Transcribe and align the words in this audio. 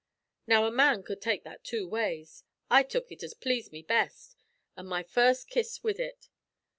"Now, 0.47 0.65
a 0.65 0.71
man 0.71 1.03
cud 1.03 1.21
take 1.21 1.43
that 1.43 1.63
two 1.63 1.87
ways. 1.87 2.43
I 2.71 2.81
tuk 2.81 3.11
ut 3.11 3.21
as 3.21 3.35
pleased 3.35 3.71
me 3.71 3.83
best, 3.83 4.35
an' 4.75 4.87
my 4.87 5.03
first 5.03 5.47
kiss 5.47 5.83
wid 5.83 5.99
it. 5.99 6.27